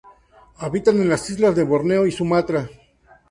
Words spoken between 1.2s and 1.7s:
islas de